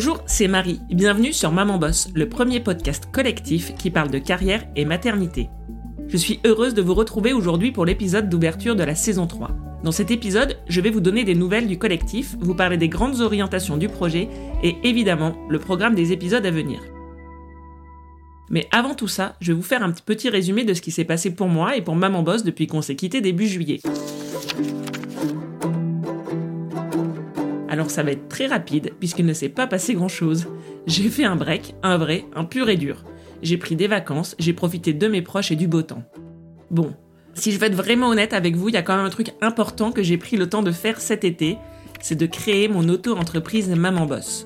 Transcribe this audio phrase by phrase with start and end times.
[0.00, 0.80] Bonjour, c'est Marie.
[0.90, 5.50] Bienvenue sur Maman Boss, le premier podcast collectif qui parle de carrière et maternité.
[6.06, 9.50] Je suis heureuse de vous retrouver aujourd'hui pour l'épisode d'ouverture de la saison 3.
[9.82, 13.20] Dans cet épisode, je vais vous donner des nouvelles du collectif, vous parler des grandes
[13.20, 14.28] orientations du projet
[14.62, 16.78] et évidemment le programme des épisodes à venir.
[18.50, 21.02] Mais avant tout ça, je vais vous faire un petit résumé de ce qui s'est
[21.02, 23.80] passé pour moi et pour Maman Boss depuis qu'on s'est quitté début juillet.
[27.78, 30.48] Alors ça va être très rapide puisqu'il ne s'est pas passé grand chose.
[30.88, 33.04] J'ai fait un break, un vrai, un pur et dur.
[33.40, 36.02] J'ai pris des vacances, j'ai profité de mes proches et du beau temps.
[36.72, 36.92] Bon,
[37.34, 39.30] si je veux être vraiment honnête avec vous, il y a quand même un truc
[39.40, 41.56] important que j'ai pris le temps de faire cet été,
[42.00, 44.44] c'est de créer mon auto-entreprise Maman Boss.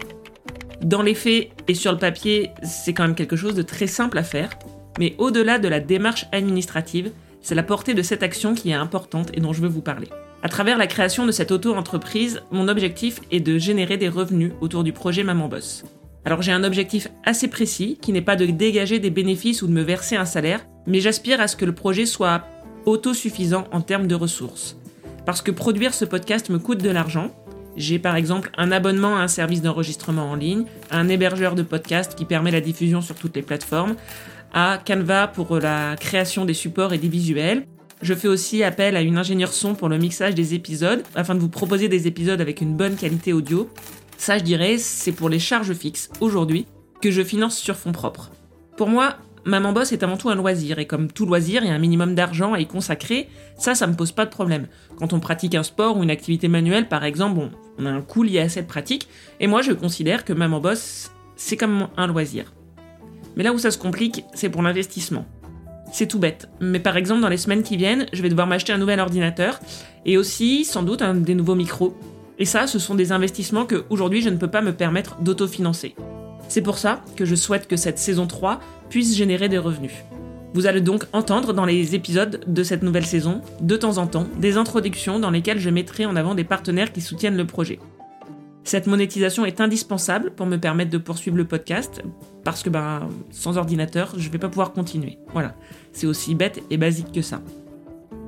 [0.83, 4.19] Dans les faits et sur le papier, c'est quand même quelque chose de très simple
[4.19, 4.51] à faire,
[4.99, 9.31] mais au-delà de la démarche administrative, c'est la portée de cette action qui est importante
[9.33, 10.09] et dont je veux vous parler.
[10.45, 14.83] À travers la création de cette auto-entreprise, mon objectif est de générer des revenus autour
[14.83, 15.85] du projet Maman Boss.
[16.25, 19.73] Alors j'ai un objectif assez précis qui n'est pas de dégager des bénéfices ou de
[19.73, 22.43] me verser un salaire, mais j'aspire à ce que le projet soit
[22.87, 24.77] autosuffisant en termes de ressources.
[25.25, 27.31] Parce que produire ce podcast me coûte de l'argent.
[27.77, 32.17] J'ai par exemple un abonnement à un service d'enregistrement en ligne, un hébergeur de podcast
[32.17, 33.95] qui permet la diffusion sur toutes les plateformes,
[34.53, 37.65] à Canva pour la création des supports et des visuels,
[38.03, 41.41] je fais aussi appel à une ingénieure son pour le mixage des épisodes, afin de
[41.41, 43.71] vous proposer des épisodes avec une bonne qualité audio.
[44.19, 46.67] Ça, je dirais, c'est pour les charges fixes, aujourd'hui,
[47.01, 48.33] que je finance sur fonds propres.
[48.77, 51.71] Pour moi, Maman Boss est avant tout un loisir, et comme tout loisir, il y
[51.71, 54.67] a un minimum d'argent à y consacrer, ça, ça me pose pas de problème.
[54.97, 58.23] Quand on pratique un sport ou une activité manuelle, par exemple, on a un coût
[58.23, 59.09] lié à cette pratique,
[59.41, 62.53] et moi, je considère que Maman Boss, c'est comme un loisir.
[63.37, 65.25] Mais là où ça se complique, c'est pour l'investissement.
[65.93, 66.49] C'est tout bête.
[66.59, 69.61] Mais par exemple, dans les semaines qui viennent, je vais devoir m'acheter un nouvel ordinateur
[70.07, 71.95] et aussi, sans doute, un des nouveaux micros.
[72.39, 75.95] Et ça, ce sont des investissements que aujourd'hui je ne peux pas me permettre d'autofinancer.
[76.49, 78.59] C'est pour ça que je souhaite que cette saison 3
[78.89, 79.93] puisse générer des revenus.
[80.55, 84.27] Vous allez donc entendre dans les épisodes de cette nouvelle saison, de temps en temps,
[84.39, 87.79] des introductions dans lesquelles je mettrai en avant des partenaires qui soutiennent le projet.
[88.65, 92.03] Cette monétisation est indispensable pour me permettre de poursuivre le podcast,
[92.45, 95.19] parce que ben, sans ordinateur, je ne vais pas pouvoir continuer.
[95.33, 95.55] Voilà,
[95.93, 97.43] c'est aussi bête et basique que ça.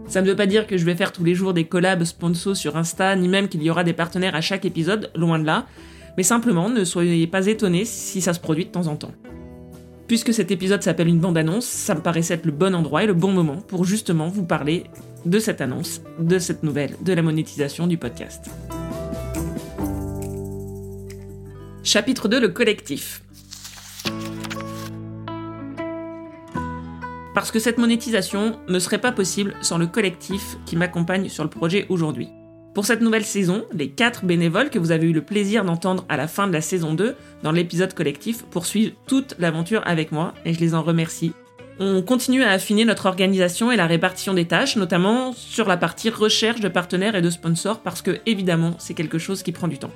[0.06, 2.56] Ça ne veut pas dire que je vais faire tous les jours des collabs sponsors
[2.56, 5.66] sur Insta, ni même qu'il y aura des partenaires à chaque épisode, loin de là,
[6.16, 9.12] mais simplement ne soyez pas étonnés si ça se produit de temps en temps.
[10.06, 13.14] Puisque cet épisode s'appelle une bande-annonce, ça me paraissait être le bon endroit et le
[13.14, 14.84] bon moment pour justement vous parler
[15.24, 18.50] de cette annonce, de cette nouvelle, de la monétisation du podcast.
[21.86, 23.20] Chapitre 2 Le collectif.
[27.34, 31.50] Parce que cette monétisation ne serait pas possible sans le collectif qui m'accompagne sur le
[31.50, 32.30] projet aujourd'hui.
[32.74, 36.16] Pour cette nouvelle saison, les 4 bénévoles que vous avez eu le plaisir d'entendre à
[36.16, 40.54] la fin de la saison 2 dans l'épisode collectif poursuivent toute l'aventure avec moi et
[40.54, 41.34] je les en remercie.
[41.78, 46.08] On continue à affiner notre organisation et la répartition des tâches, notamment sur la partie
[46.08, 49.76] recherche de partenaires et de sponsors parce que évidemment c'est quelque chose qui prend du
[49.76, 49.92] temps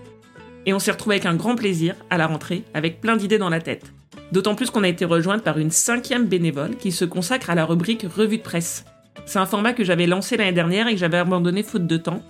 [0.67, 3.49] et on s'est retrouvé avec un grand plaisir à la rentrée, avec plein d'idées dans
[3.49, 3.93] la tête.
[4.33, 7.65] D'autant plus qu'on a été rejointe par une cinquième bénévole qui se consacre à la
[7.65, 8.85] rubrique revue de presse.
[9.25, 12.23] C'est un format que j'avais lancé l'année dernière et que j'avais abandonné faute de temps.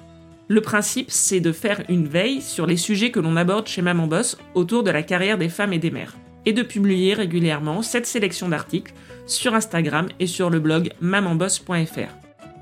[0.47, 4.06] Le principe, c'est de faire une veille sur les sujets que l'on aborde chez Maman
[4.06, 6.16] Boss autour de la carrière des femmes et des mères,
[6.47, 8.95] et de publier régulièrement cette sélection d'articles
[9.27, 12.15] sur Instagram et sur le blog mamanboss.fr.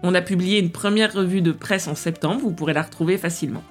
[0.03, 3.62] On a publié une première revue de presse en septembre, vous pourrez la retrouver facilement.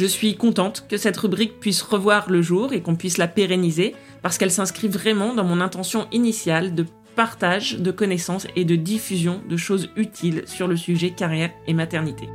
[0.00, 3.94] Je suis contente que cette rubrique puisse revoir le jour et qu'on puisse la pérenniser
[4.22, 9.42] parce qu'elle s'inscrit vraiment dans mon intention initiale de partage de connaissances et de diffusion
[9.46, 12.30] de choses utiles sur le sujet carrière et maternité.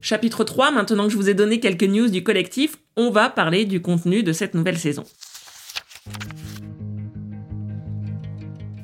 [0.00, 3.64] Chapitre 3, maintenant que je vous ai donné quelques news du collectif, on va parler
[3.64, 5.02] du contenu de cette nouvelle saison.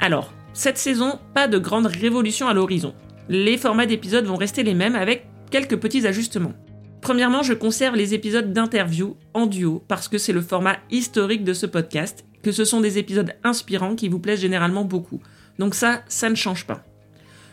[0.01, 2.93] Alors, cette saison, pas de grande révolution à l'horizon.
[3.29, 6.55] Les formats d'épisodes vont rester les mêmes avec quelques petits ajustements.
[7.03, 11.53] Premièrement, je conserve les épisodes d'interview en duo parce que c'est le format historique de
[11.53, 15.21] ce podcast, que ce sont des épisodes inspirants qui vous plaisent généralement beaucoup.
[15.59, 16.85] Donc ça, ça ne change pas.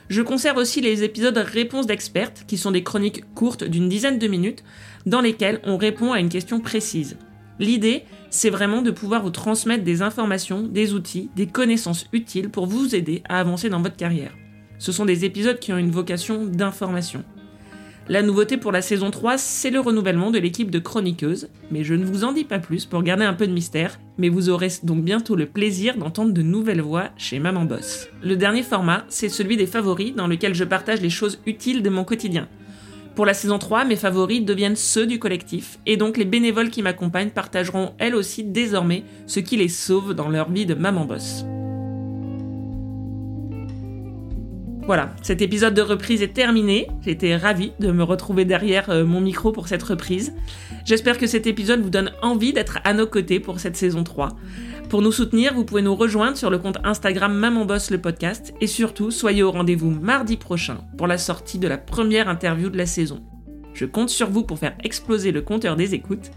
[0.07, 4.27] Je conserve aussi les épisodes réponses d'experts, qui sont des chroniques courtes d'une dizaine de
[4.27, 4.63] minutes,
[5.07, 7.17] dans lesquelles on répond à une question précise.
[7.57, 12.67] L'idée, c'est vraiment de pouvoir vous transmettre des informations, des outils, des connaissances utiles pour
[12.67, 14.35] vous aider à avancer dans votre carrière.
[14.77, 17.23] Ce sont des épisodes qui ont une vocation d'information.
[18.09, 21.93] La nouveauté pour la saison 3, c'est le renouvellement de l'équipe de chroniqueuses, mais je
[21.93, 24.69] ne vous en dis pas plus pour garder un peu de mystère, mais vous aurez
[24.81, 28.07] donc bientôt le plaisir d'entendre de nouvelles voix chez Maman Boss.
[28.23, 31.89] Le dernier format, c'est celui des favoris dans lequel je partage les choses utiles de
[31.91, 32.47] mon quotidien.
[33.13, 36.81] Pour la saison 3, mes favoris deviennent ceux du collectif, et donc les bénévoles qui
[36.81, 41.45] m'accompagnent partageront elles aussi désormais ce qui les sauve dans leur vie de maman boss.
[44.89, 46.87] Voilà, cet épisode de reprise est terminé.
[47.05, 50.33] J'étais ravie de me retrouver derrière euh, mon micro pour cette reprise.
[50.83, 54.29] J'espère que cet épisode vous donne envie d'être à nos côtés pour cette saison 3.
[54.89, 58.51] Pour nous soutenir, vous pouvez nous rejoindre sur le compte Instagram Maman Boss le podcast
[58.61, 62.77] et surtout soyez au rendez-vous mardi prochain pour la sortie de la première interview de
[62.79, 63.23] la saison.
[63.75, 66.31] Je compte sur vous pour faire exploser le compteur des écoutes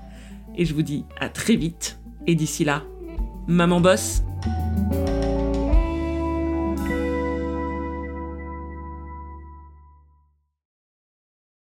[0.58, 2.82] et je vous dis à très vite et d'ici là,
[3.48, 4.22] Maman Boss